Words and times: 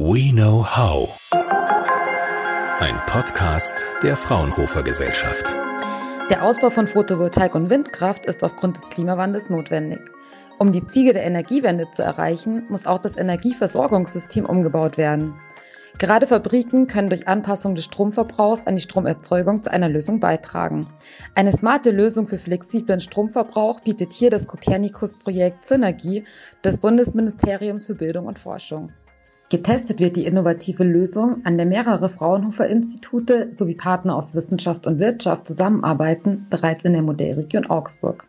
We 0.00 0.30
Know 0.30 0.64
How. 0.64 1.28
Ein 2.78 3.00
Podcast 3.06 3.84
der 4.04 4.16
Fraunhofer 4.16 4.84
Gesellschaft. 4.84 5.52
Der 6.30 6.44
Ausbau 6.44 6.70
von 6.70 6.86
Photovoltaik 6.86 7.56
und 7.56 7.68
Windkraft 7.68 8.24
ist 8.26 8.44
aufgrund 8.44 8.76
des 8.76 8.90
Klimawandels 8.90 9.50
notwendig. 9.50 9.98
Um 10.60 10.70
die 10.70 10.86
Ziele 10.86 11.14
der 11.14 11.24
Energiewende 11.24 11.90
zu 11.90 12.04
erreichen, 12.04 12.64
muss 12.68 12.86
auch 12.86 13.00
das 13.00 13.16
Energieversorgungssystem 13.16 14.46
umgebaut 14.46 14.98
werden. 14.98 15.34
Gerade 15.98 16.28
Fabriken 16.28 16.86
können 16.86 17.08
durch 17.08 17.26
Anpassung 17.26 17.74
des 17.74 17.86
Stromverbrauchs 17.86 18.68
an 18.68 18.76
die 18.76 18.82
Stromerzeugung 18.82 19.64
zu 19.64 19.72
einer 19.72 19.88
Lösung 19.88 20.20
beitragen. 20.20 20.86
Eine 21.34 21.50
smarte 21.50 21.90
Lösung 21.90 22.28
für 22.28 22.38
flexiblen 22.38 23.00
Stromverbrauch 23.00 23.80
bietet 23.80 24.12
hier 24.12 24.30
das 24.30 24.46
Copernicus-Projekt 24.46 25.64
Synergie 25.64 26.22
des 26.62 26.78
Bundesministeriums 26.78 27.88
für 27.88 27.96
Bildung 27.96 28.26
und 28.26 28.38
Forschung. 28.38 28.92
Getestet 29.50 29.98
wird 29.98 30.16
die 30.16 30.26
innovative 30.26 30.84
Lösung, 30.84 31.40
an 31.44 31.56
der 31.56 31.64
mehrere 31.64 32.10
Fraunhofer-Institute 32.10 33.52
sowie 33.56 33.76
Partner 33.76 34.14
aus 34.14 34.34
Wissenschaft 34.34 34.86
und 34.86 34.98
Wirtschaft 34.98 35.46
zusammenarbeiten, 35.46 36.46
bereits 36.50 36.84
in 36.84 36.92
der 36.92 37.00
Modellregion 37.00 37.64
Augsburg. 37.64 38.26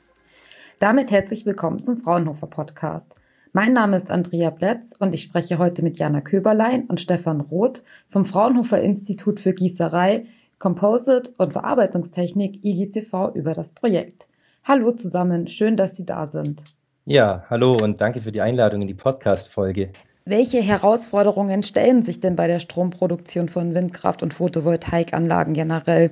Damit 0.80 1.12
herzlich 1.12 1.46
willkommen 1.46 1.84
zum 1.84 2.00
Fraunhofer 2.00 2.48
Podcast. 2.48 3.16
Mein 3.52 3.74
Name 3.74 3.98
ist 3.98 4.10
Andrea 4.12 4.50
Plätz 4.50 4.94
und 4.98 5.14
ich 5.14 5.24
spreche 5.24 5.58
heute 5.58 5.84
mit 5.84 5.98
Jana 5.98 6.22
Köberlein 6.22 6.86
und 6.86 7.02
Stefan 7.02 7.42
Roth 7.42 7.84
vom 8.08 8.24
Fraunhofer 8.24 8.82
Institut 8.82 9.42
für 9.42 9.52
Gießerei, 9.52 10.26
Composite 10.58 11.34
und 11.38 11.52
Verarbeitungstechnik 11.52 12.64
IGCV 12.64 13.32
über 13.34 13.54
das 13.54 13.74
Projekt. 13.74 14.30
Hallo 14.64 14.94
zusammen, 14.94 15.50
schön, 15.50 15.76
dass 15.76 15.98
Sie 15.98 16.06
da 16.06 16.28
sind. 16.28 16.64
Ja, 17.04 17.44
hallo 17.50 17.76
und 17.76 18.00
danke 18.00 18.22
für 18.22 18.32
die 18.32 18.40
Einladung 18.40 18.84
in 18.84 18.88
die 18.88 18.94
Podcast-Folge. 18.94 19.92
Welche 20.26 20.62
Herausforderungen 20.62 21.64
stellen 21.64 22.04
sich 22.04 22.20
denn 22.20 22.36
bei 22.36 22.48
der 22.48 22.60
Stromproduktion 22.60 23.50
von 23.50 23.74
Windkraft- 23.74 24.22
und 24.22 24.34
Photovoltaikanlagen 24.34 25.54
generell? 25.54 26.12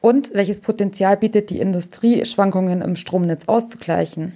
Und 0.00 0.32
welches 0.34 0.60
Potenzial 0.60 1.16
bietet 1.16 1.50
die 1.50 1.58
Industrie, 1.58 2.24
Schwankungen 2.26 2.82
im 2.82 2.96
Stromnetz 2.96 3.48
auszugleichen? 3.48 4.32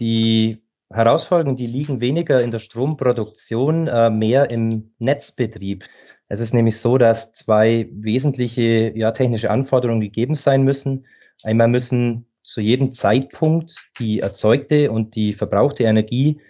Die 0.00 0.58
Herausforderungen, 0.92 1.56
die 1.56 1.66
liegen 1.66 2.00
weniger 2.00 2.42
in 2.42 2.50
der 2.50 2.58
Stromproduktion, 2.58 3.88
äh, 3.88 4.10
mehr 4.10 4.50
im 4.50 4.92
Netzbetrieb. 4.98 5.84
Es 6.28 6.40
ist 6.40 6.54
nämlich 6.54 6.78
so, 6.78 6.98
dass 6.98 7.32
zwei 7.32 7.88
wesentliche 7.92 8.92
ja, 8.96 9.12
technische 9.12 9.50
Anforderungen 9.50 10.00
gegeben 10.00 10.34
sein 10.34 10.62
müssen. 10.62 11.06
Einmal 11.42 11.68
müssen 11.68 12.26
zu 12.42 12.60
jedem 12.60 12.92
Zeitpunkt 12.92 13.90
die 13.98 14.20
erzeugte 14.20 14.90
und 14.90 15.14
die 15.16 15.32
verbrauchte 15.32 15.84
Energie 15.84 16.40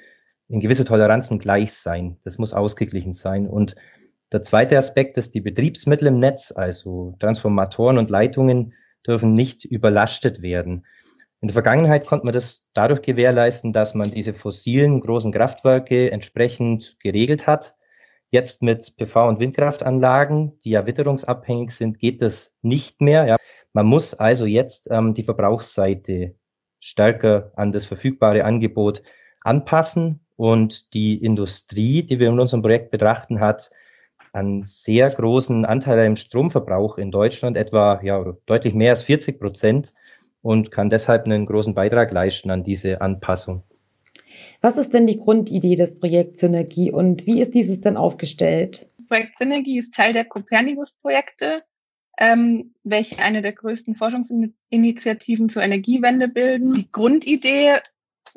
in 0.49 0.61
gewisse 0.61 0.85
Toleranzen 0.85 1.39
gleich 1.39 1.73
sein. 1.73 2.19
Das 2.25 2.39
muss 2.39 2.53
ausgeglichen 2.53 3.13
sein. 3.13 3.49
Und 3.49 3.77
der 4.33 4.43
zweite 4.43 4.77
Aspekt 4.77 5.17
ist, 5.17 5.35
die 5.35 5.41
Betriebsmittel 5.41 6.09
im 6.09 6.19
Netz, 6.19 6.53
also 6.55 7.15
Transformatoren 7.21 7.99
und 7.99 8.11
Leitungen, 8.11 8.75
dürfen 9.07 9.35
nicht 9.35 9.65
überlastet 9.65 10.43
werden. 10.43 10.87
In 11.41 11.49
der 11.49 11.53
Vergangenheit 11.53 12.07
konnte 12.07 12.25
man 12.25 12.33
das 12.33 12.67
dadurch 12.73 13.03
gewährleisten, 13.03 13.73
dass 13.73 13.95
man 13.95 14.11
diese 14.11 14.33
fossilen 14.33 15.01
großen 15.01 15.31
Kraftwerke 15.31 16.11
entsprechend 16.11 16.97
geregelt 17.01 17.47
hat. 17.47 17.77
Jetzt 18.31 18.63
mit 18.63 18.81
PV- 18.99 19.29
und 19.29 19.41
Windkraftanlagen, 19.41 20.59
die 20.65 20.71
ja 20.71 20.87
witterungsabhängig 20.87 21.71
sind, 21.71 21.99
geht 21.99 22.23
das 22.23 22.57
nicht 22.63 23.01
mehr. 23.01 23.27
Ja. 23.27 23.37
Man 23.75 23.87
muss 23.87 24.15
also 24.15 24.47
jetzt 24.47 24.89
ähm, 24.91 25.15
die 25.15 25.25
Verbrauchsseite 25.25 26.35
stärker 26.81 27.53
an 27.57 27.73
das 27.73 27.85
verfügbare 27.85 28.45
Angebot 28.45 29.03
anpassen 29.43 30.24
und 30.37 30.93
die 30.95 31.17
Industrie, 31.17 32.03
die 32.03 32.19
wir 32.19 32.29
in 32.29 32.41
unserem 32.41 32.63
Projekt 32.63 32.91
betrachten, 32.91 33.41
hat 33.41 33.71
einen 34.33 34.65
sehr 34.65 35.09
großen 35.11 35.65
Anteil 35.65 36.05
im 36.07 36.17
Stromverbrauch 36.17 36.99
in 36.99 37.11
Deutschland, 37.11 37.57
etwa 37.57 38.01
ja, 38.03 38.35
deutlich 38.47 38.75
mehr 38.75 38.91
als 38.91 39.05
40 39.05 39.39
Prozent 39.39 39.95
und 40.43 40.71
kann 40.71 40.91
deshalb 40.91 41.25
einen 41.25 41.47
großen 41.47 41.75
Beitrag 41.75 42.11
leisten 42.13 42.51
an 42.51 42.65
diese 42.65 43.01
Anpassung. 43.01 43.63
Was 44.61 44.77
ist 44.77 44.93
denn 44.93 45.07
die 45.07 45.19
Grundidee 45.19 45.77
des 45.77 46.01
Projekts 46.01 46.41
Synergie 46.41 46.91
und 46.91 47.27
wie 47.27 47.41
ist 47.41 47.55
dieses 47.55 47.81
denn 47.81 47.97
aufgestellt? 47.97 48.89
Das 48.99 49.07
Projekt 49.07 49.39
Synergie 49.39 49.79
ist 49.79 49.95
Teil 49.95 50.13
der 50.13 50.25
Copernicus-Projekte, 50.25 51.63
ähm, 52.19 52.75
welche 52.83 53.19
eine 53.19 53.43
der 53.43 53.53
größten 53.53 53.95
Forschungsinitiativen 53.95 55.49
zur 55.49 55.63
Energiewende 55.63 56.27
bilden. 56.27 56.75
Die 56.75 56.89
Grundidee 56.89 57.79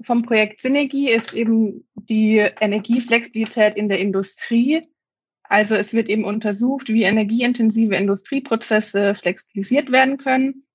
vom 0.01 0.23
Projekt 0.23 0.61
Synergie 0.61 1.09
ist 1.09 1.33
eben 1.33 1.87
die 1.95 2.37
Energieflexibilität 2.37 3.75
in 3.75 3.89
der 3.89 3.99
Industrie. 3.99 4.81
Also 5.43 5.75
es 5.75 5.93
wird 5.93 6.09
eben 6.09 6.25
untersucht, 6.25 6.89
wie 6.89 7.03
energieintensive 7.03 7.95
Industrieprozesse 7.95 9.13
flexibilisiert 9.13 9.91
werden 9.91 10.17
können 10.17 10.65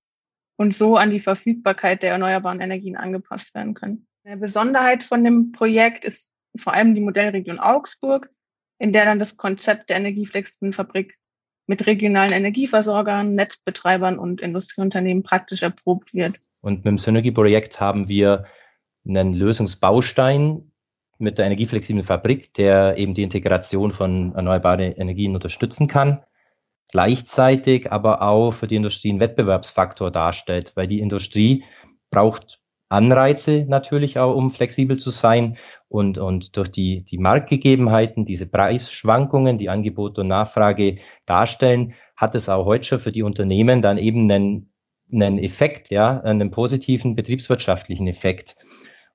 und 0.56 0.74
so 0.74 0.96
an 0.96 1.10
die 1.10 1.20
Verfügbarkeit 1.20 2.02
der 2.02 2.12
erneuerbaren 2.12 2.60
Energien 2.60 2.96
angepasst 2.96 3.54
werden 3.54 3.74
können. 3.74 4.06
Eine 4.24 4.38
Besonderheit 4.38 5.02
von 5.02 5.24
dem 5.24 5.52
Projekt 5.52 6.04
ist 6.04 6.32
vor 6.56 6.74
allem 6.74 6.94
die 6.94 7.00
Modellregion 7.00 7.58
Augsburg, 7.58 8.30
in 8.78 8.92
der 8.92 9.04
dann 9.04 9.18
das 9.18 9.36
Konzept 9.36 9.90
der 9.90 9.96
energieflexiblen 9.96 10.72
Fabrik 10.72 11.18
mit 11.66 11.86
regionalen 11.86 12.32
Energieversorgern, 12.32 13.34
Netzbetreibern 13.34 14.18
und 14.18 14.40
Industrieunternehmen 14.40 15.22
praktisch 15.22 15.62
erprobt 15.62 16.12
wird. 16.14 16.38
Und 16.60 16.78
mit 16.78 16.86
dem 16.86 16.98
Synergie-Projekt 16.98 17.80
haben 17.80 18.08
wir 18.08 18.46
einen 19.06 19.34
Lösungsbaustein 19.34 20.72
mit 21.18 21.38
der 21.38 21.46
energieflexiblen 21.46 22.04
Fabrik, 22.04 22.52
der 22.54 22.98
eben 22.98 23.14
die 23.14 23.22
Integration 23.22 23.92
von 23.92 24.34
erneuerbaren 24.34 24.92
Energien 24.92 25.34
unterstützen 25.34 25.86
kann, 25.86 26.22
gleichzeitig 26.88 27.90
aber 27.92 28.22
auch 28.22 28.52
für 28.52 28.66
die 28.66 28.76
Industrie 28.76 29.10
einen 29.10 29.20
Wettbewerbsfaktor 29.20 30.10
darstellt, 30.10 30.72
weil 30.74 30.88
die 30.88 31.00
Industrie 31.00 31.64
braucht 32.10 32.60
Anreize 32.92 33.64
natürlich 33.66 34.18
auch, 34.18 34.36
um 34.36 34.50
flexibel 34.50 34.98
zu 34.98 35.10
sein 35.10 35.56
und, 35.88 36.18
und 36.18 36.56
durch 36.56 36.70
die, 36.70 37.04
die 37.04 37.16
Marktgegebenheiten, 37.16 38.26
diese 38.26 38.46
Preisschwankungen, 38.46 39.56
die 39.56 39.70
Angebot 39.70 40.18
und 40.18 40.28
Nachfrage 40.28 40.98
darstellen, 41.24 41.94
hat 42.20 42.34
es 42.34 42.50
auch 42.50 42.66
heute 42.66 42.84
schon 42.84 43.00
für 43.00 43.12
die 43.12 43.22
Unternehmen 43.22 43.80
dann 43.80 43.96
eben 43.96 44.30
einen, 44.30 44.72
einen 45.10 45.38
Effekt, 45.38 45.90
ja, 45.90 46.20
einen 46.20 46.50
positiven 46.50 47.16
betriebswirtschaftlichen 47.16 48.06
Effekt. 48.08 48.56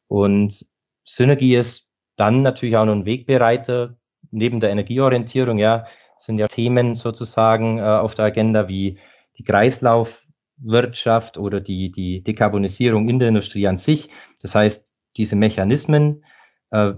Und 0.07 0.65
Synergie 1.03 1.55
ist 1.55 1.89
dann 2.15 2.41
natürlich 2.41 2.77
auch 2.77 2.85
noch 2.85 2.93
ein 2.93 3.05
Wegbereiter 3.05 3.95
neben 4.31 4.59
der 4.59 4.71
Energieorientierung, 4.71 5.57
ja, 5.57 5.85
sind 6.19 6.39
ja 6.39 6.47
Themen 6.47 6.95
sozusagen 6.95 7.77
äh, 7.77 7.81
auf 7.81 8.15
der 8.15 8.25
Agenda 8.25 8.67
wie 8.67 8.97
die 9.37 9.43
Kreislaufwirtschaft 9.43 11.37
oder 11.37 11.61
die, 11.61 11.91
die 11.91 12.23
Dekarbonisierung 12.23 13.07
in 13.07 13.19
der 13.19 13.29
Industrie 13.29 13.67
an 13.67 13.77
sich. 13.77 14.09
Das 14.41 14.55
heißt, 14.55 14.87
diese 15.15 15.35
Mechanismen, 15.35 16.25
äh, 16.71 16.93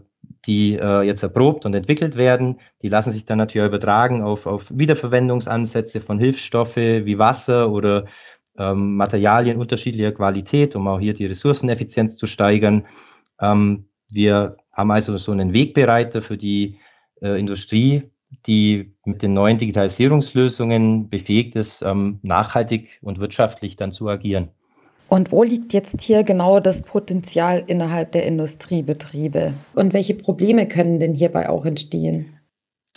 die 0.45 0.75
äh, 0.75 1.01
jetzt 1.01 1.23
erprobt 1.23 1.65
und 1.65 1.73
entwickelt 1.73 2.15
werden, 2.15 2.59
die 2.81 2.89
lassen 2.89 3.11
sich 3.11 3.25
dann 3.25 3.37
natürlich 3.37 3.67
übertragen 3.67 4.21
auf, 4.21 4.45
auf 4.45 4.65
Wiederverwendungsansätze 4.69 6.01
von 6.01 6.19
Hilfsstoffe 6.19 6.77
wie 6.77 7.17
Wasser 7.17 7.69
oder 7.71 8.05
ähm, 8.59 8.95
Materialien 8.95 9.57
unterschiedlicher 9.57 10.11
Qualität, 10.11 10.75
um 10.75 10.87
auch 10.87 10.99
hier 10.99 11.13
die 11.13 11.25
Ressourceneffizienz 11.25 12.17
zu 12.17 12.27
steigern. 12.27 12.85
Ähm, 13.41 13.85
wir 14.11 14.57
haben 14.73 14.91
also 14.91 15.17
so 15.17 15.31
einen 15.31 15.53
Wegbereiter 15.53 16.21
für 16.21 16.37
die 16.37 16.77
äh, 17.21 17.39
Industrie, 17.39 18.03
die 18.45 18.93
mit 19.05 19.23
den 19.23 19.33
neuen 19.33 19.57
Digitalisierungslösungen 19.57 21.09
befähigt 21.09 21.55
ist, 21.55 21.81
ähm, 21.81 22.19
nachhaltig 22.21 22.89
und 23.01 23.19
wirtschaftlich 23.19 23.75
dann 23.75 23.91
zu 23.91 24.07
agieren. 24.07 24.49
Und 25.07 25.31
wo 25.31 25.41
liegt 25.41 25.73
jetzt 25.73 26.01
hier 26.01 26.23
genau 26.23 26.59
das 26.59 26.83
Potenzial 26.83 27.63
innerhalb 27.65 28.11
der 28.11 28.27
Industriebetriebe? 28.27 29.53
Und 29.73 29.93
welche 29.93 30.13
Probleme 30.13 30.67
können 30.67 30.99
denn 30.99 31.15
hierbei 31.15 31.49
auch 31.49 31.65
entstehen? 31.65 32.38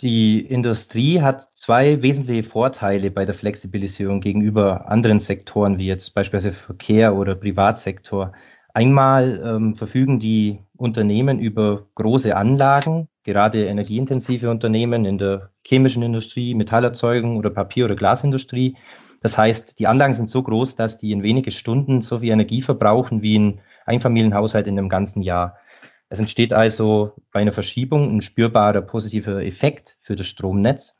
Die 0.01 0.39
Industrie 0.39 1.21
hat 1.21 1.41
zwei 1.53 2.01
wesentliche 2.01 2.43
Vorteile 2.43 3.11
bei 3.11 3.25
der 3.25 3.35
Flexibilisierung 3.35 4.21
gegenüber 4.21 4.89
anderen 4.89 5.19
Sektoren, 5.19 5.77
wie 5.77 5.85
jetzt 5.85 6.13
beispielsweise 6.13 6.53
Verkehr 6.53 7.15
oder 7.15 7.35
Privatsektor. 7.35 8.33
Einmal 8.73 9.41
ähm, 9.45 9.75
verfügen 9.75 10.19
die 10.19 10.59
Unternehmen 10.75 11.39
über 11.39 11.85
große 11.95 12.35
Anlagen, 12.35 13.07
gerade 13.23 13.65
energieintensive 13.65 14.49
Unternehmen 14.49 15.05
in 15.05 15.19
der 15.19 15.51
chemischen 15.63 16.01
Industrie, 16.01 16.55
Metallerzeugung 16.55 17.37
oder 17.37 17.51
Papier- 17.51 17.85
oder 17.85 17.95
Glasindustrie. 17.95 18.75
Das 19.21 19.37
heißt, 19.37 19.79
die 19.79 19.87
Anlagen 19.87 20.15
sind 20.15 20.29
so 20.29 20.41
groß, 20.43 20.75
dass 20.75 20.97
die 20.97 21.11
in 21.11 21.23
wenige 21.23 21.51
Stunden 21.51 22.01
so 22.01 22.19
viel 22.19 22.31
Energie 22.31 22.61
verbrauchen 22.61 23.21
wie 23.21 23.39
ein 23.39 23.61
Einfamilienhaushalt 23.85 24.67
in 24.67 24.77
einem 24.77 24.89
ganzen 24.89 25.21
Jahr. 25.21 25.55
Es 26.13 26.19
entsteht 26.19 26.53
also 26.53 27.13
bei 27.31 27.39
einer 27.39 27.53
Verschiebung 27.53 28.15
ein 28.15 28.21
spürbarer 28.21 28.83
positiver 28.83 29.43
Effekt 29.43 29.97
für 29.99 30.15
das 30.15 30.27
Stromnetz. 30.27 30.95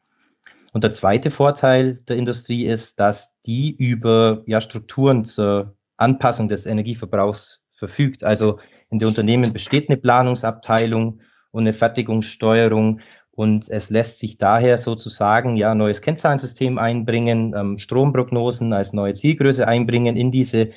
Und 0.71 0.83
der 0.83 0.91
zweite 0.91 1.29
Vorteil 1.29 1.97
der 2.07 2.15
Industrie 2.15 2.65
ist, 2.65 2.99
dass 2.99 3.39
die 3.41 3.75
über 3.75 4.41
ja, 4.47 4.59
Strukturen 4.59 5.23
zur 5.23 5.77
Anpassung 5.97 6.49
des 6.49 6.65
Energieverbrauchs 6.65 7.61
verfügt. 7.77 8.23
Also 8.23 8.57
in 8.89 8.97
den 8.97 9.07
Unternehmen 9.07 9.53
besteht 9.53 9.87
eine 9.87 9.97
Planungsabteilung 9.97 11.21
und 11.51 11.61
eine 11.61 11.73
Fertigungssteuerung 11.73 12.99
Und 13.29 13.69
es 13.69 13.91
lässt 13.91 14.17
sich 14.17 14.39
daher 14.39 14.79
sozusagen 14.79 15.57
ja 15.57 15.75
neues 15.75 16.01
Kennzahlensystem 16.01 16.79
einbringen, 16.79 17.53
ähm, 17.55 17.77
Stromprognosen 17.77 18.73
als 18.73 18.93
neue 18.93 19.13
Zielgröße 19.13 19.67
einbringen 19.67 20.15
in 20.15 20.31
diese 20.31 20.71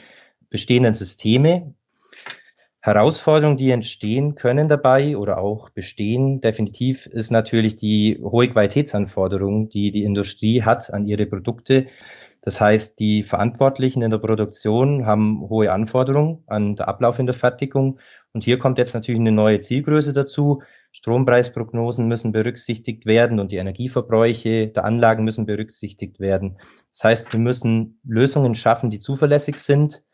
bestehenden 0.51 0.93
Systeme. 0.93 1.75
Herausforderungen, 2.87 3.57
die 3.57 3.73
entstehen 3.73 4.37
können 4.37 4.69
dabei 4.69 5.17
oder 5.17 5.39
auch 5.39 5.71
bestehen, 5.71 6.41
definitiv 6.41 7.07
ist 7.07 7.33
natürlich 7.33 7.75
die 7.75 8.21
hohe 8.23 8.47
Qualitätsanforderung, 8.47 9.69
die 9.69 9.91
die 9.91 10.05
Industrie 10.05 10.63
hat 10.63 10.95
an 10.95 11.05
ihre 11.05 11.27
Produkte. 11.27 11.89
Das 12.43 12.61
heißt, 12.61 13.01
die 13.01 13.25
Verantwortlichen 13.25 14.03
in 14.03 14.13
der 14.13 14.19
Produktion 14.19 15.05
haben 15.05 15.41
hohe 15.49 15.73
Anforderungen 15.73 16.45
an 16.47 16.77
den 16.77 16.87
Ablauf 16.87 17.19
in 17.19 17.27
der 17.27 17.35
Fertigung. 17.35 17.99
Und 18.33 18.45
hier 18.45 18.57
kommt 18.57 18.79
jetzt 18.79 18.95
natürlich 18.95 19.21
eine 19.21 19.33
neue 19.33 19.59
Zielgröße 19.59 20.13
dazu. 20.13 20.63
Strompreisprognosen 20.93 22.07
müssen 22.07 22.31
berücksichtigt 22.31 23.05
werden 23.05 23.41
und 23.41 23.51
die 23.51 23.57
Energieverbräuche 23.57 24.69
der 24.69 24.85
Anlagen 24.85 25.25
müssen 25.25 25.45
berücksichtigt 25.45 26.21
werden. 26.21 26.59
Das 26.93 27.03
heißt, 27.03 27.33
wir 27.33 27.41
müssen 27.41 27.99
Lösungen 28.05 28.55
schaffen, 28.55 28.91
die 28.91 29.01
zuverlässig 29.01 29.59
sind, 29.59 30.05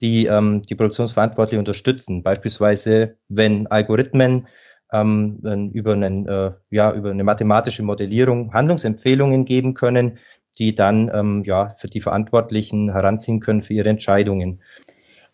die 0.00 0.26
ähm, 0.26 0.62
die 0.62 0.74
Produktionsverantwortlichen 0.74 1.58
unterstützen. 1.58 2.22
Beispielsweise, 2.22 3.16
wenn 3.28 3.66
Algorithmen 3.66 4.46
ähm, 4.92 5.70
über, 5.72 5.92
einen, 5.92 6.26
äh, 6.26 6.52
ja, 6.70 6.92
über 6.92 7.10
eine 7.10 7.24
mathematische 7.24 7.82
Modellierung 7.82 8.52
Handlungsempfehlungen 8.52 9.44
geben 9.44 9.74
können, 9.74 10.18
die 10.58 10.74
dann 10.74 11.10
ähm, 11.14 11.42
ja, 11.44 11.74
für 11.78 11.88
die 11.88 12.00
Verantwortlichen 12.00 12.92
heranziehen 12.92 13.40
können 13.40 13.62
für 13.62 13.74
ihre 13.74 13.88
Entscheidungen. 13.88 14.60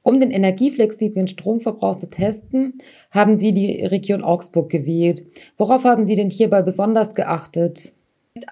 Um 0.03 0.21
den 0.21 0.31
energieflexiblen 0.31 1.27
Stromverbrauch 1.27 1.97
zu 1.97 2.09
testen, 2.09 2.75
haben 3.11 3.37
Sie 3.37 3.53
die 3.53 3.85
Region 3.85 4.23
Augsburg 4.23 4.71
gewählt. 4.71 5.25
Worauf 5.57 5.85
haben 5.85 6.07
Sie 6.07 6.15
denn 6.15 6.31
hierbei 6.31 6.63
besonders 6.63 7.15
geachtet? 7.17 7.93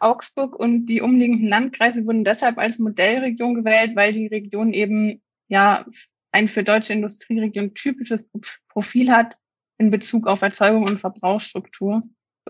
Augsburg 0.01 0.59
und 0.59 0.87
die 0.87 1.01
umliegenden 1.01 1.49
Landkreise 1.49 2.07
wurden 2.07 2.25
deshalb 2.25 2.59
als 2.59 2.79
Modellregion 2.79 3.55
gewählt, 3.55 3.95
weil 3.95 4.15
die 4.15 4.27
Region 4.27 4.73
eben 4.73 5.21
ja 5.49 5.85
ein 6.33 6.49
für 6.49 6.65
deutsche 6.65 6.93
Industrieregion 6.93 7.75
typisches 7.75 8.29
Profil 8.69 9.11
hat 9.11 9.37
in 9.79 9.91
Bezug 9.91 10.27
auf 10.27 10.43
Erzeugung 10.43 10.83
und 10.83 10.99
Verbrauchsstruktur. 10.99 12.03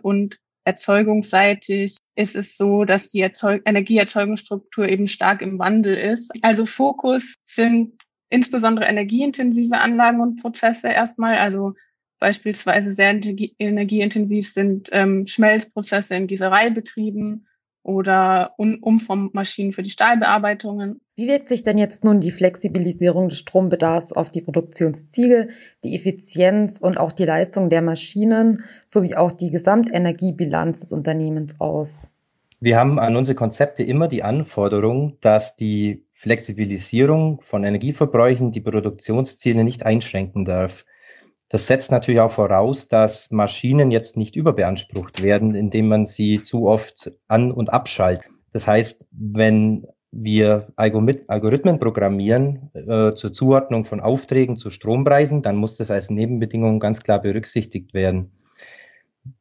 Und 0.03 0.39
erzeugungsseitig 0.65 1.97
ist 2.17 2.37
es 2.37 2.57
so, 2.57 2.85
dass 2.85 3.11
die 3.11 3.21
Erzeug 3.21 3.63
Energieerzeugungsstruktur 3.67 4.89
eben 4.89 5.09
stark 5.09 5.43
im 5.43 5.59
Wandel 5.59 5.97
ist. 5.97 6.33
Also 6.43 6.67
Fokus 6.67 7.35
sind 7.45 7.93
insbesondere 8.31 8.87
energieintensive 8.87 9.79
Anlagen 9.79 10.21
und 10.21 10.41
Prozesse 10.41 10.89
erstmal, 10.89 11.37
also 11.37 11.75
beispielsweise 12.19 12.93
sehr 12.93 13.11
energieintensiv 13.11 14.51
sind 14.51 14.89
ähm, 14.93 15.27
Schmelzprozesse 15.27 16.15
in 16.15 16.27
Gießereibetrieben 16.27 17.47
oder 17.85 18.55
Umformmaschinen 18.57 19.73
für 19.73 19.83
die 19.85 19.91
Stahlbearbeitungen. 19.91 21.01
Wie 21.17 21.29
wirkt 21.29 21.49
sich 21.49 21.63
denn 21.63 21.79
jetzt 21.79 22.03
nun 22.03 22.19
die 22.19 22.33
Flexibilisierung 22.33 23.29
des 23.29 23.39
Strombedarfs 23.39 24.13
auf 24.13 24.31
die 24.31 24.41
Produktionsziele, 24.41 25.49
die 25.85 25.95
Effizienz 25.95 26.79
und 26.79 26.99
auch 26.99 27.13
die 27.13 27.27
Leistung 27.27 27.71
der 27.71 27.83
Maschinen 27.83 28.65
sowie 28.89 29.15
auch 29.15 29.31
die 29.31 29.53
Gesamtenergiebilanz 29.53 30.81
des 30.81 30.93
Unternehmens 30.93 31.61
aus? 31.61 32.09
Wir 32.59 32.79
haben 32.79 32.99
an 32.99 33.17
unsere 33.17 33.37
Konzepte 33.37 33.83
immer 33.83 34.09
die 34.09 34.23
Anforderung, 34.23 35.19
dass 35.21 35.55
die 35.55 36.07
Flexibilisierung 36.11 37.43
von 37.43 37.63
Energieverbräuchen 37.65 38.51
die 38.51 38.63
Produktionsziele 38.63 39.63
nicht 39.63 39.85
einschränken 39.85 40.47
darf. 40.47 40.87
Das 41.49 41.67
setzt 41.67 41.91
natürlich 41.91 42.21
auch 42.21 42.33
voraus, 42.33 42.89
dass 42.89 43.31
Maschinen 43.31 43.91
jetzt 43.91 44.17
nicht 44.17 44.35
überbeansprucht 44.35 45.23
werden, 45.23 45.55
indem 45.55 45.89
man 45.89 46.05
sie 46.05 46.43
zu 46.43 46.67
oft 46.67 47.13
an- 47.29 47.53
und 47.53 47.73
abschaltet. 47.73 48.31
Das 48.53 48.67
heißt, 48.67 49.07
wenn 49.11 49.87
wir 50.11 50.69
Algorithmen 50.77 51.79
programmieren 51.79 52.71
äh, 52.75 53.15
zur 53.15 53.33
Zuordnung 53.33 53.85
von 53.85 54.01
Aufträgen 54.01 54.57
zu 54.57 54.71
Strompreisen, 54.71 55.43
dann 55.43 55.57
muss 55.57 55.77
das 55.77 55.91
als 55.91 56.09
Nebenbedingung 56.09 56.79
ganz 56.79 57.03
klar 57.03 57.21
berücksichtigt 57.21 57.95
werden. 57.95 58.31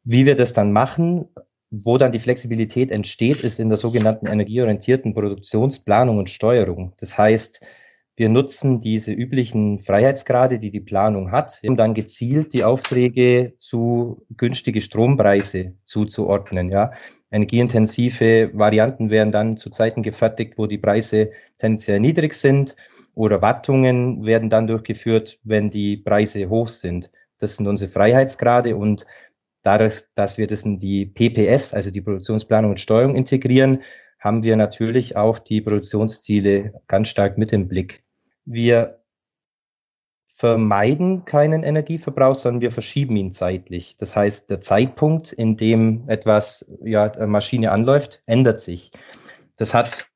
Wie 0.03 0.25
wir 0.25 0.35
das 0.35 0.53
dann 0.53 0.71
machen, 0.71 1.25
wo 1.69 1.97
dann 1.97 2.11
die 2.11 2.19
Flexibilität 2.19 2.91
entsteht, 2.91 3.43
ist 3.43 3.59
in 3.59 3.69
der 3.69 3.77
sogenannten 3.77 4.27
energieorientierten 4.27 5.13
Produktionsplanung 5.13 6.17
und 6.17 6.29
Steuerung. 6.29 6.93
Das 6.97 7.17
heißt, 7.17 7.61
wir 8.15 8.29
nutzen 8.29 8.79
diese 8.79 9.11
üblichen 9.11 9.79
Freiheitsgrade, 9.79 10.59
die 10.59 10.69
die 10.69 10.79
Planung 10.79 11.31
hat, 11.31 11.59
um 11.65 11.75
dann 11.75 11.95
gezielt 11.95 12.53
die 12.53 12.63
Aufträge 12.63 13.53
zu 13.57 14.25
günstige 14.37 14.81
Strompreise 14.81 15.73
zuzuordnen. 15.83 16.69
Ja. 16.69 16.91
Energieintensive 17.31 18.51
Varianten 18.53 19.09
werden 19.09 19.31
dann 19.31 19.57
zu 19.57 19.71
Zeiten 19.71 20.03
gefertigt, 20.03 20.53
wo 20.57 20.67
die 20.67 20.77
Preise 20.77 21.31
tendenziell 21.57 21.99
niedrig 21.99 22.35
sind 22.35 22.75
oder 23.15 23.41
Wartungen 23.41 24.25
werden 24.25 24.51
dann 24.51 24.67
durchgeführt, 24.67 25.39
wenn 25.43 25.71
die 25.71 25.97
Preise 25.97 26.49
hoch 26.49 26.67
sind. 26.67 27.09
Das 27.39 27.55
sind 27.55 27.67
unsere 27.67 27.91
Freiheitsgrade 27.91 28.75
und 28.75 29.07
dadurch, 29.63 30.03
dass 30.13 30.37
wir 30.37 30.45
das 30.45 30.63
in 30.63 30.77
die 30.77 31.07
PPS, 31.07 31.73
also 31.73 31.89
die 31.89 32.01
Produktionsplanung 32.01 32.71
und 32.71 32.79
Steuerung 32.79 33.15
integrieren, 33.15 33.81
haben 34.19 34.43
wir 34.43 34.55
natürlich 34.55 35.15
auch 35.17 35.39
die 35.39 35.61
Produktionsziele 35.61 36.73
ganz 36.87 37.09
stark 37.09 37.37
mit 37.37 37.51
im 37.51 37.67
Blick. 37.67 38.02
Wir 38.45 39.03
vermeiden 40.35 41.25
keinen 41.25 41.63
Energieverbrauch, 41.63 42.35
sondern 42.35 42.61
wir 42.61 42.71
verschieben 42.71 43.15
ihn 43.15 43.31
zeitlich. 43.31 43.95
Das 43.97 44.15
heißt, 44.15 44.49
der 44.49 44.61
Zeitpunkt, 44.61 45.31
in 45.31 45.55
dem 45.55 46.09
etwas, 46.09 46.65
ja, 46.83 47.11
Maschine 47.27 47.71
anläuft, 47.71 48.21
ändert 48.25 48.59
sich. 48.59 48.91
Das 49.55 49.73
hat 49.73 50.09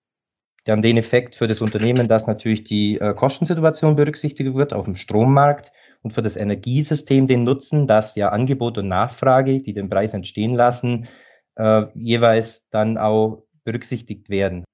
dann 0.66 0.82
den 0.82 0.98
Effekt 0.98 1.36
für 1.36 1.48
das 1.48 1.62
Unternehmen, 1.62 2.10
dass 2.10 2.28
natürlich 2.28 2.66
die 2.66 3.00
äh, 3.00 3.14
Kostensituation 3.14 3.96
berücksichtigt 3.96 4.54
wird 4.54 4.74
auf 4.74 4.86
dem 4.86 4.96
Strommarkt 4.96 5.72
und 6.02 6.12
für 6.12 6.22
das 6.22 6.36
Energiesystem 6.36 7.28
den 7.28 7.46
Nutzen, 7.46 7.88
dass 7.88 8.16
ja 8.16 8.30
Angebot 8.30 8.78
und 8.78 8.90
Nachfrage, 8.90 9.62
die 9.62 9.74
den 9.74 9.90
Preis 9.90 10.14
entstehen 10.14 10.56
lassen, 10.56 11.08
äh, 11.56 11.86
jeweils 11.94 12.68
dann 12.70 12.98
auch 12.98 13.44
berücksichtigt 13.64 14.30
werden. 14.30 14.66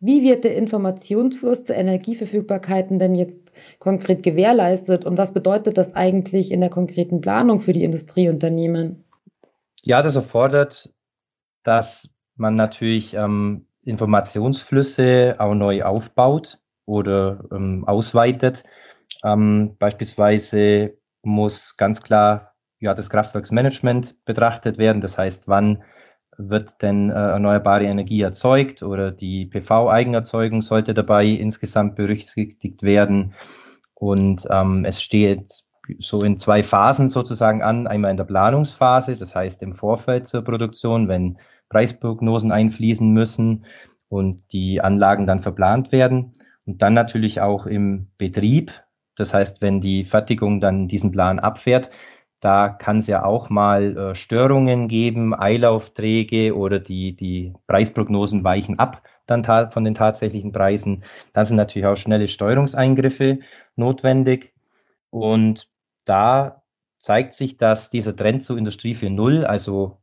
Wie 0.00 0.22
wird 0.22 0.44
der 0.44 0.56
Informationsfluss 0.56 1.64
zur 1.64 1.76
Energieverfügbarkeiten 1.76 2.98
denn 2.98 3.14
jetzt 3.14 3.52
konkret 3.78 4.22
gewährleistet 4.22 5.04
und 5.04 5.16
was 5.16 5.32
bedeutet 5.32 5.78
das 5.78 5.94
eigentlich 5.94 6.52
in 6.52 6.60
der 6.60 6.70
konkreten 6.70 7.20
Planung 7.20 7.60
für 7.60 7.72
die 7.72 7.84
Industrieunternehmen? 7.84 9.04
Ja, 9.82 10.02
das 10.02 10.16
erfordert, 10.16 10.92
dass 11.62 12.10
man 12.36 12.56
natürlich 12.56 13.14
ähm, 13.14 13.66
Informationsflüsse 13.84 15.36
auch 15.38 15.54
neu 15.54 15.82
aufbaut 15.84 16.58
oder 16.84 17.44
ähm, 17.52 17.84
ausweitet. 17.86 18.64
Ähm, 19.24 19.76
beispielsweise 19.78 20.98
muss 21.22 21.76
ganz 21.76 22.02
klar 22.02 22.54
ja, 22.80 22.94
das 22.94 23.08
Kraftwerksmanagement 23.08 24.24
betrachtet 24.24 24.78
werden. 24.78 25.00
Das 25.00 25.16
heißt, 25.16 25.48
wann 25.48 25.82
wird 26.38 26.82
denn 26.82 27.10
äh, 27.10 27.14
erneuerbare 27.14 27.84
Energie 27.84 28.20
erzeugt 28.20 28.82
oder 28.82 29.10
die 29.10 29.46
PV-Eigenerzeugung 29.46 30.62
sollte 30.62 30.94
dabei 30.94 31.26
insgesamt 31.26 31.96
berücksichtigt 31.96 32.82
werden. 32.82 33.34
Und 33.94 34.46
ähm, 34.50 34.84
es 34.84 35.02
steht 35.02 35.64
so 35.98 36.22
in 36.22 36.38
zwei 36.38 36.62
Phasen 36.62 37.08
sozusagen 37.08 37.62
an. 37.62 37.86
Einmal 37.86 38.10
in 38.10 38.16
der 38.16 38.24
Planungsphase, 38.24 39.16
das 39.16 39.34
heißt 39.34 39.62
im 39.62 39.72
Vorfeld 39.72 40.26
zur 40.26 40.42
Produktion, 40.42 41.08
wenn 41.08 41.38
Preisprognosen 41.68 42.52
einfließen 42.52 43.10
müssen 43.10 43.64
und 44.08 44.52
die 44.52 44.80
Anlagen 44.80 45.26
dann 45.26 45.42
verplant 45.42 45.92
werden. 45.92 46.32
Und 46.64 46.82
dann 46.82 46.94
natürlich 46.94 47.40
auch 47.40 47.66
im 47.66 48.08
Betrieb. 48.18 48.72
Das 49.16 49.32
heißt, 49.32 49.62
wenn 49.62 49.80
die 49.80 50.04
Fertigung 50.04 50.60
dann 50.60 50.88
diesen 50.88 51.12
Plan 51.12 51.38
abfährt, 51.38 51.90
da 52.46 52.68
kann 52.68 52.98
es 52.98 53.08
ja 53.08 53.24
auch 53.24 53.50
mal 53.50 53.96
äh, 53.96 54.14
Störungen 54.14 54.86
geben, 54.86 55.34
Eilaufträge 55.34 56.56
oder 56.56 56.78
die, 56.78 57.16
die 57.16 57.52
Preisprognosen 57.66 58.44
weichen 58.44 58.78
ab 58.78 59.02
dann 59.26 59.42
von 59.72 59.82
den 59.82 59.96
tatsächlichen 59.96 60.52
Preisen. 60.52 61.02
Dann 61.32 61.44
sind 61.44 61.56
natürlich 61.56 61.86
auch 61.86 61.96
schnelle 61.96 62.28
Steuerungseingriffe 62.28 63.40
notwendig. 63.74 64.54
Und 65.10 65.68
da 66.04 66.62
zeigt 66.98 67.34
sich, 67.34 67.56
dass 67.56 67.90
dieser 67.90 68.14
Trend 68.14 68.44
zur 68.44 68.56
Industrie 68.56 68.94
4.0, 68.94 69.42
also 69.42 69.98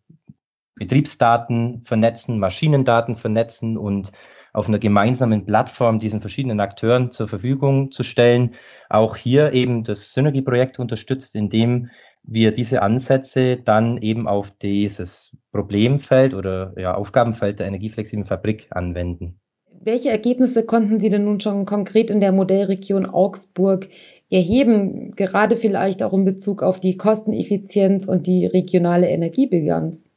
Betriebsdaten 0.76 1.86
vernetzen, 1.86 2.40
Maschinendaten 2.40 3.16
vernetzen 3.16 3.78
und 3.78 4.12
auf 4.52 4.68
einer 4.68 4.80
gemeinsamen 4.80 5.46
Plattform 5.46 6.02
diesen 6.02 6.20
verschiedenen 6.20 6.60
Akteuren 6.60 7.10
zur 7.10 7.30
Verfügung 7.30 7.94
zu 7.94 8.04
stellen, 8.04 8.56
auch 8.90 9.16
hier 9.16 9.54
eben 9.54 9.86
das 9.86 10.12
Synergy-Projekt 10.12 10.78
unterstützt, 10.78 11.36
indem 11.36 11.90
wir 12.24 12.52
diese 12.52 12.82
Ansätze 12.82 13.58
dann 13.58 13.98
eben 13.98 14.28
auf 14.28 14.52
dieses 14.52 15.36
Problemfeld 15.52 16.34
oder 16.34 16.74
ja, 16.78 16.96
Aufgabenfeld 16.96 17.60
der 17.60 17.68
energieflexiblen 17.68 18.26
Fabrik 18.26 18.68
anwenden. 18.72 19.40
Welche 19.86 20.10
Ergebnisse 20.10 20.66
konnten 20.66 21.00
Sie 21.02 21.10
denn 21.10 21.26
nun 21.26 21.42
schon 21.42 21.66
konkret 21.66 22.10
in 22.10 22.22
der 22.22 22.32
Modellregion 22.32 23.06
Augsburg 23.06 23.90
erheben, 24.30 25.14
gerade 25.16 25.58
vielleicht 25.58 26.02
auch 26.02 26.14
in 26.14 26.24
Bezug 26.24 26.64
auf 26.64 26.80
die 26.80 26.96
Kosteneffizienz 26.96 28.06
und 28.06 28.26
die 28.26 28.46
regionale 28.46 29.10
Energiebilanz? 29.10 30.10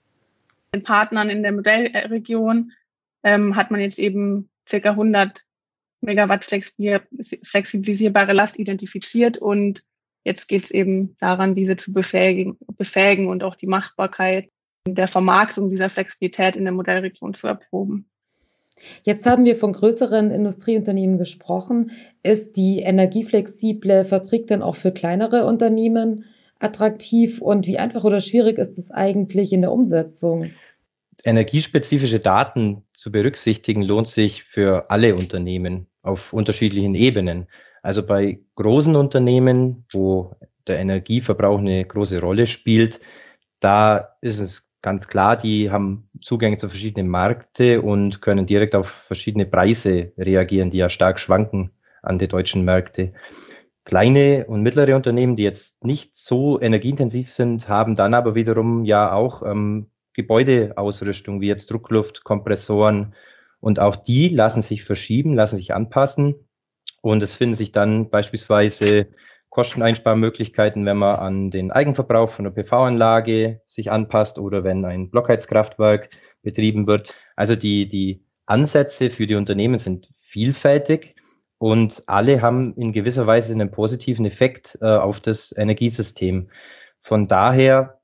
den 0.77 0.83
Partnern 0.83 1.31
in 1.31 1.43
der 1.43 1.53
Modellregion 1.53 2.73
ähm, 3.23 3.57
hat 3.57 3.71
man 3.71 3.81
jetzt 3.81 3.99
eben 3.99 4.49
circa 4.69 4.91
100 4.91 5.45
Megawatt 6.03 6.45
flexibilisierbare 6.45 8.33
Last 8.33 8.59
identifiziert 8.59 9.39
und 9.39 9.83
jetzt 10.27 10.49
geht 10.49 10.65
es 10.65 10.71
eben 10.73 11.17
daran, 11.21 11.55
diese 11.55 11.77
zu 11.77 11.93
befähigen, 11.93 12.59
befähigen 12.77 13.29
und 13.29 13.45
auch 13.45 13.55
die 13.55 13.69
Machbarkeit 13.69 14.51
der 14.87 15.09
Vermarktung 15.09 15.71
dieser 15.71 15.89
Flexibilität 15.89 16.57
in 16.57 16.65
der 16.65 16.73
Modellregion 16.73 17.35
zu 17.35 17.47
erproben. 17.47 18.07
Jetzt 19.05 19.25
haben 19.25 19.45
wir 19.45 19.57
von 19.57 19.73
größeren 19.73 20.31
Industrieunternehmen 20.31 21.17
gesprochen. 21.17 21.93
Ist 22.23 22.57
die 22.57 22.81
energieflexible 22.81 24.05
Fabrik 24.05 24.49
denn 24.49 24.63
auch 24.63 24.75
für 24.75 24.93
kleinere 24.93 25.47
Unternehmen 25.47 26.25
attraktiv 26.59 27.41
und 27.41 27.67
wie 27.67 27.79
einfach 27.79 28.05
oder 28.05 28.21
schwierig 28.21 28.59
ist 28.59 28.79
es 28.79 28.91
eigentlich 28.91 29.53
in 29.53 29.63
der 29.63 29.73
Umsetzung? 29.73 30.51
Energiespezifische 31.25 32.19
Daten 32.19 32.83
zu 32.95 33.11
berücksichtigen 33.11 33.83
lohnt 33.83 34.09
sich 34.09 34.45
für 34.45 34.91
alle 34.91 35.15
Unternehmen 35.15 35.87
auf 36.03 36.33
unterschiedlichen 36.33 36.95
Ebenen. 36.95 37.47
Also 37.87 38.05
bei 38.05 38.41
großen 38.57 38.97
Unternehmen, 38.97 39.85
wo 39.93 40.35
der 40.67 40.81
Energieverbrauch 40.81 41.61
eine 41.61 41.85
große 41.85 42.21
Rolle 42.21 42.49
spielt, 42.49 43.01
da 43.61 44.17
ist 44.21 44.41
es 44.41 44.73
ganz 44.83 45.07
klar, 45.07 45.37
die 45.37 45.71
haben 45.71 46.11
Zugänge 46.21 46.57
zu 46.57 46.69
verschiedenen 46.69 47.09
Märkte 47.09 47.83
und 47.83 48.21
können 48.21 48.45
direkt 48.45 48.75
auf 48.75 48.89
verschiedene 48.89 49.47
Preise 49.47 50.13
reagieren, 50.19 50.73
die 50.73 50.79
ja 50.79 50.89
stark 50.89 51.21
schwanken 51.21 51.71
an 52.03 52.19
die 52.19 52.27
deutschen 52.27 52.65
Märkte. 52.65 53.13
Kleine 53.85 54.47
und 54.49 54.63
mittlere 54.63 54.97
Unternehmen, 54.97 55.37
die 55.37 55.45
jetzt 55.45 55.85
nicht 55.85 56.17
so 56.17 56.61
energieintensiv 56.61 57.31
sind, 57.31 57.69
haben 57.69 57.95
dann 57.95 58.15
aber 58.15 58.35
wiederum 58.35 58.85
ja 58.85 59.13
auch 59.13 59.45
ähm, 59.45 59.93
Gebäudeausrüstung 60.13 61.41
wie 61.41 61.47
jetzt 61.47 61.71
Druckluft, 61.71 62.25
Kompressoren 62.25 63.15
und 63.61 63.79
auch 63.79 63.95
die 63.95 64.29
lassen 64.29 64.63
sich 64.63 64.83
verschieben, 64.83 65.35
lassen 65.35 65.57
sich 65.57 65.73
anpassen 65.73 66.46
und 67.07 67.23
es 67.23 67.37
finden 67.37 67.55
sich 67.55 67.71
dann 67.71 68.11
beispielsweise 68.11 69.07
Kosteneinsparmöglichkeiten, 69.51 70.85
wenn 70.87 70.97
man 70.97 71.15
an 71.15 71.51
den 71.53 71.71
Eigenverbrauch 71.71 72.31
von 72.31 72.45
der 72.45 72.51
PV-Anlage 72.51 73.61
sich 73.67 73.93
anpasst 73.93 74.41
oder 74.41 74.65
wenn 74.65 74.85
ein 74.85 75.09
Blockheizkraftwerk 75.11 76.11
betrieben 76.43 76.89
wird. 76.89 77.15
Also 77.37 77.55
die, 77.55 77.89
die 77.89 78.25
Ansätze 78.47 79.11
für 79.11 79.29
die 79.29 79.37
Unternehmen 79.37 79.79
sind 79.79 80.09
vielfältig 80.19 81.15
und 81.59 82.03
alle 82.09 82.43
haben 82.43 82.75
in 82.75 82.93
gewisser 82.93 83.29
Weise 83.29 83.53
einen 83.53 83.71
positiven 83.71 84.27
Effekt 84.27 84.77
äh, 84.81 84.87
auf 84.87 85.21
das 85.21 85.55
Energiesystem. 85.57 86.51
Von 87.03 87.29
daher 87.29 88.01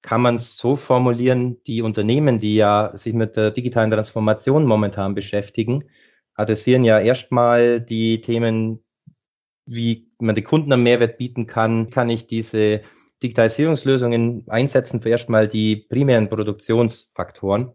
kann 0.00 0.22
man 0.22 0.36
es 0.36 0.56
so 0.56 0.76
formulieren, 0.76 1.62
die 1.66 1.82
Unternehmen, 1.82 2.40
die 2.40 2.56
ja 2.56 2.90
sich 2.94 3.12
mit 3.12 3.36
der 3.36 3.50
digitalen 3.50 3.90
Transformation 3.90 4.64
momentan 4.64 5.14
beschäftigen, 5.14 5.84
adressieren 6.38 6.84
ja 6.84 6.98
erstmal 7.00 7.80
die 7.80 8.20
Themen, 8.20 8.80
wie 9.66 10.08
man 10.18 10.34
den 10.34 10.44
Kunden 10.44 10.72
einen 10.72 10.84
Mehrwert 10.84 11.18
bieten 11.18 11.46
kann, 11.46 11.90
kann 11.90 12.08
ich 12.08 12.26
diese 12.26 12.82
Digitalisierungslösungen 13.22 14.44
einsetzen 14.48 15.02
für 15.02 15.10
erstmal 15.10 15.48
die 15.48 15.76
primären 15.76 16.28
Produktionsfaktoren. 16.28 17.72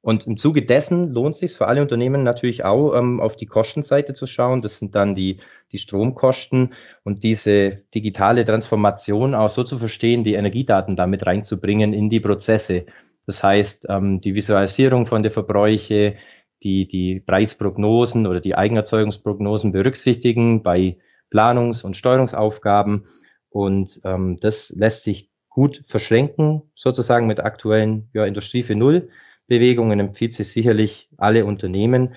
Und 0.00 0.28
im 0.28 0.36
Zuge 0.36 0.64
dessen 0.64 1.12
lohnt 1.12 1.34
es 1.34 1.40
sich 1.40 1.52
für 1.52 1.66
alle 1.66 1.82
Unternehmen 1.82 2.22
natürlich 2.22 2.64
auch, 2.64 2.94
ähm, 2.94 3.20
auf 3.20 3.34
die 3.34 3.46
Kostenseite 3.46 4.14
zu 4.14 4.28
schauen. 4.28 4.62
Das 4.62 4.78
sind 4.78 4.94
dann 4.94 5.16
die, 5.16 5.40
die 5.72 5.78
Stromkosten 5.78 6.74
und 7.02 7.24
diese 7.24 7.82
digitale 7.92 8.44
Transformation 8.44 9.34
auch 9.34 9.48
so 9.48 9.64
zu 9.64 9.80
verstehen, 9.80 10.22
die 10.22 10.34
Energiedaten 10.34 10.94
damit 10.94 11.26
reinzubringen 11.26 11.92
in 11.92 12.08
die 12.08 12.20
Prozesse. 12.20 12.86
Das 13.26 13.42
heißt, 13.42 13.86
ähm, 13.88 14.20
die 14.20 14.36
Visualisierung 14.36 15.06
von 15.06 15.24
der 15.24 15.32
Verbräuche, 15.32 16.14
die, 16.62 16.86
die 16.86 17.20
Preisprognosen 17.20 18.26
oder 18.26 18.40
die 18.40 18.54
Eigenerzeugungsprognosen 18.54 19.72
berücksichtigen 19.72 20.62
bei 20.62 20.98
Planungs- 21.30 21.84
und 21.84 21.96
Steuerungsaufgaben. 21.96 23.06
Und 23.50 24.00
ähm, 24.04 24.38
das 24.40 24.70
lässt 24.70 25.04
sich 25.04 25.30
gut 25.48 25.84
verschränken, 25.86 26.62
sozusagen 26.74 27.26
mit 27.26 27.40
aktuellen 27.40 28.10
ja, 28.12 28.26
Industrie 28.26 28.62
für 28.62 28.74
Null 28.74 29.08
Bewegungen 29.46 30.00
empfiehlt 30.00 30.34
sich 30.34 30.48
sicherlich 30.48 31.08
alle 31.16 31.44
Unternehmen. 31.44 32.14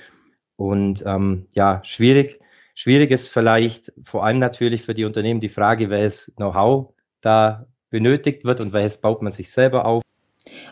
Und 0.56 1.04
ähm, 1.06 1.48
ja, 1.54 1.82
schwierig, 1.86 2.40
schwierig 2.76 3.12
ist 3.12 3.30
vielleicht 3.30 3.94
vor 4.04 4.26
allem 4.26 4.40
natürlich 4.40 4.82
für 4.84 4.94
die 4.94 5.06
Unternehmen 5.06 5.40
die 5.40 5.50
Frage, 5.50 5.90
welches 5.90 6.34
Know-how 6.36 6.94
da 7.22 7.68
benötigt 7.90 8.44
wird 8.44 8.62
und 8.62 8.74
welches 8.74 9.00
baut 9.00 9.22
man 9.22 9.32
sich 9.32 9.52
selber 9.52 9.86
auf. 9.86 10.04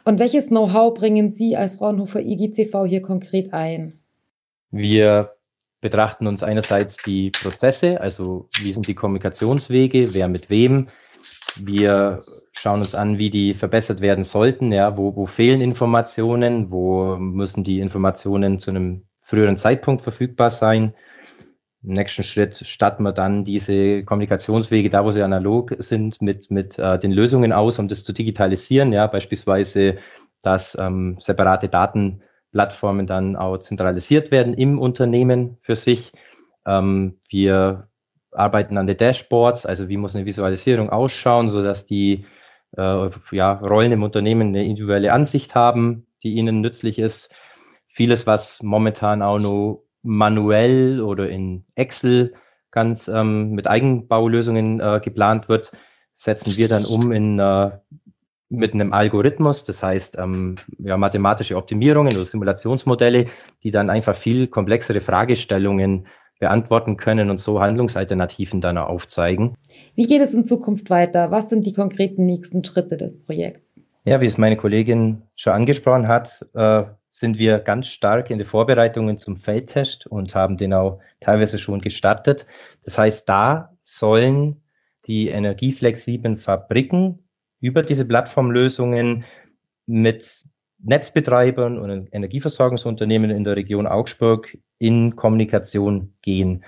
Und 0.04 0.20
welches 0.20 0.48
Know-how 0.48 0.94
bringen 0.94 1.32
Sie 1.32 1.56
als 1.56 1.76
Fraunhofer 1.78 2.22
IGCV 2.22 2.86
hier 2.86 3.02
konkret 3.02 3.54
ein? 3.54 4.00
Wir 4.72 5.34
betrachten 5.82 6.28
uns 6.28 6.44
einerseits 6.44 7.02
die 7.04 7.32
Prozesse, 7.32 8.02
also 8.02 8.50
wie 8.56 8.72
sind 8.74 8.88
die 8.88 8.96
Kommunikationswege, 8.96 10.14
wer 10.14 10.28
mit 10.28 10.50
wem, 10.50 10.90
wir 11.56 12.22
schauen 12.52 12.82
uns 12.82 12.94
an, 12.96 13.18
wie 13.18 13.30
die 13.30 13.54
verbessert 13.54 14.02
werden 14.02 14.24
sollten, 14.24 14.72
ja, 14.72 14.98
wo, 14.98 15.16
wo 15.16 15.26
fehlen 15.26 15.62
Informationen, 15.62 16.72
wo 16.72 17.16
müssen 17.18 17.64
die 17.64 17.80
Informationen 17.80 18.60
zu 18.60 18.72
einem 18.72 19.08
früheren 19.20 19.58
Zeitpunkt 19.58 20.04
verfügbar 20.04 20.52
sein. 20.52 20.94
Im 21.88 21.94
nächsten 21.94 22.24
Schritt 22.24 22.58
statten 22.58 23.04
wir 23.04 23.14
dann 23.14 23.46
diese 23.46 24.04
Kommunikationswege, 24.04 24.90
da 24.90 25.06
wo 25.06 25.12
sie 25.12 25.24
analog 25.24 25.74
sind, 25.78 26.22
mit, 26.22 26.52
mit 26.52 26.78
äh, 26.78 27.00
den 27.00 27.14
Lösungen 27.14 27.54
aus, 27.54 27.80
um 27.80 27.88
das 27.88 28.04
zu 28.04 28.12
digitalisieren, 28.12 28.92
ja, 28.92 29.08
beispielsweise, 29.08 29.98
dass 30.42 30.78
ähm, 30.78 31.16
separate 31.22 31.70
Datenplattformen 31.70 33.08
dann 33.08 33.38
auch 33.38 33.60
zentralisiert 33.60 34.32
werden 34.32 34.54
im 34.54 34.80
Unternehmen 34.80 35.60
für 35.62 35.78
sich. 35.78 36.12
Ähm, 36.66 37.22
wir 37.30 37.88
arbeiten 38.34 38.78
an 38.78 38.88
den 38.88 38.98
Dashboards, 38.98 39.66
also 39.66 39.88
wie 39.88 39.96
muss 39.96 40.14
eine 40.14 40.26
Visualisierung 40.26 40.90
ausschauen, 40.90 41.48
so 41.48 41.64
dass 41.64 41.86
die 41.86 42.26
äh, 42.76 43.10
ja, 43.32 43.54
Rollen 43.54 43.94
im 43.94 44.04
Unternehmen 44.04 44.50
eine 44.50 44.66
individuelle 44.66 45.14
Ansicht 45.14 45.56
haben, 45.56 46.06
die 46.22 46.34
ihnen 46.34 46.60
nützlich 46.60 47.00
ist. 47.00 47.34
Vieles, 47.88 48.28
was 48.28 48.62
momentan 48.62 49.22
auch 49.22 49.40
nur 49.40 49.87
manuell 50.08 51.02
oder 51.02 51.30
in 51.30 51.66
Excel 51.76 52.34
ganz 52.72 53.08
ähm, 53.08 53.52
mit 53.52 53.68
Eigenbaulösungen 53.68 54.80
äh, 54.80 55.00
geplant 55.04 55.50
wird, 55.50 55.72
setzen 56.14 56.58
wir 56.58 56.68
dann 56.70 56.86
um 56.86 57.12
in 57.12 57.40
äh, 57.40 57.72
mit 58.50 58.74
einem 58.74 58.94
Algorithmus, 58.94 59.66
das 59.66 59.84
heißt 59.84 60.18
ähm, 60.18 60.56
ja, 60.80 60.96
mathematische 60.96 61.58
Optimierungen 61.58 62.16
oder 62.16 62.26
Simulationsmodelle, 62.26 63.26
die 63.64 63.72
dann 63.72 63.90
einfach 63.90 64.16
viel 64.16 64.48
komplexere 64.48 65.02
Fragestellungen 65.02 66.08
beantworten 66.40 66.96
können 66.96 67.30
und 67.30 67.40
so 67.40 67.60
Handlungsalternativen 67.60 68.62
dann 68.62 68.78
aufzeigen. 68.78 69.56
Wie 69.96 70.06
geht 70.06 70.22
es 70.22 70.34
in 70.34 70.46
Zukunft 70.46 70.90
weiter? 70.90 71.32
Was 71.32 71.50
sind 71.50 71.66
die 71.66 71.74
konkreten 71.74 72.26
nächsten 72.26 72.64
Schritte 72.64 72.96
des 72.96 73.22
Projekts? 73.22 73.84
Ja, 74.06 74.22
wie 74.22 74.28
es 74.28 74.38
meine 74.38 74.56
Kollegin 74.56 75.24
schon 75.36 75.54
angesprochen 75.54 76.08
hat, 76.08 76.46
äh, 76.54 76.84
sind 77.20 77.40
wir 77.40 77.58
ganz 77.60 77.88
stark 77.88 78.30
in 78.30 78.38
den 78.38 78.46
Vorbereitungen 78.46 79.18
zum 79.18 79.38
Feldtest 79.38 80.06
und 80.06 80.36
haben 80.36 80.56
den 80.56 80.74
auch 80.76 81.00
teilweise 81.20 81.58
schon 81.58 81.82
gestartet. 81.82 82.46
Das 82.84 83.00
heißt, 83.00 83.28
da 83.28 83.76
sollen 83.82 84.62
die 85.08 85.30
energieflexiblen 85.30 86.38
Fabriken 86.38 87.28
über 87.60 87.82
diese 87.82 88.06
Plattformlösungen 88.06 89.26
mit 89.88 90.46
Netzbetreibern 90.78 91.80
und 91.80 92.08
Energieversorgungsunternehmen 92.12 93.32
in 93.32 93.44
der 93.44 93.56
Region 93.56 93.88
Augsburg 93.88 94.56
in 94.78 95.16
Kommunikation 95.16 96.14
gehen. 96.22 96.64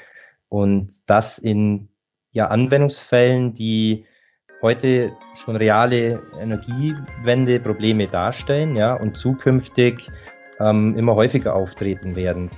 Und 0.47 1.07
das 1.07 1.37
in 1.37 1.89
ja, 2.31 2.47
Anwendungsfällen, 2.47 3.53
die 3.53 4.07
heute 4.63 5.11
schon 5.35 5.57
reale 5.57 6.19
Energiewende-Probleme 6.41 8.07
darstellen 8.07 8.75
ja, 8.75 8.95
und 8.95 9.15
zukünftig 9.15 10.07
ähm, 10.59 10.97
immer 10.97 11.15
häufiger 11.15 11.55
auftreten 11.55 12.15
werden. 12.15 12.49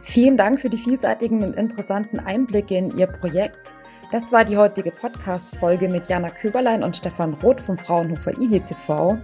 Vielen 0.00 0.36
Dank 0.36 0.60
für 0.60 0.70
die 0.70 0.78
vielseitigen 0.78 1.42
und 1.42 1.56
interessanten 1.56 2.18
Einblicke 2.18 2.76
in 2.76 2.96
Ihr 2.96 3.06
Projekt. 3.06 3.74
Das 4.12 4.32
war 4.32 4.44
die 4.44 4.56
heutige 4.56 4.90
Podcast-Folge 4.90 5.88
mit 5.88 6.08
Jana 6.08 6.30
Köberlein 6.30 6.82
und 6.82 6.96
Stefan 6.96 7.34
Roth 7.34 7.60
vom 7.60 7.78
Fraunhofer 7.78 8.32
IGTV. 8.40 9.18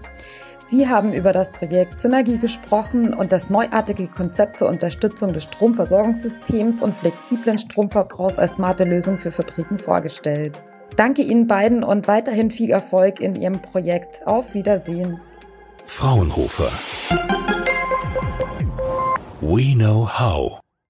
Sie 0.69 0.89
haben 0.89 1.13
über 1.13 1.33
das 1.33 1.53
Projekt 1.53 1.99
Synergie 1.99 2.39
gesprochen 2.39 3.15
und 3.15 3.31
das 3.31 3.51
neuartige 3.51 4.09
Konzept 4.09 4.57
zur 4.57 4.69
Unterstützung 4.69 5.33
des 5.33 5.45
Stromversorgungssystems 5.45 6.83
und 6.83 6.95
flexiblen 6.95 7.57
Stromverbrauchs 7.57 8.37
als 8.37 8.55
smarte 8.55 8.85
Lösung 8.85 9.19
für 9.19 9.31
Fabriken 9.31 9.79
vorgestellt. 9.79 10.61
Danke 10.97 11.23
Ihnen 11.23 11.47
beiden 11.47 11.85
und 11.85 12.09
weiterhin 12.09 12.51
viel 12.51 12.71
Erfolg 12.71 13.21
in 13.21 13.37
Ihrem 13.37 13.61
Projekt. 13.63 14.27
Auf 14.27 14.55
Wiedersehen. 14.55 15.21
Fraunhofer. 15.87 16.71
We 19.43 19.75
know 19.75 20.05
how. 20.05 20.66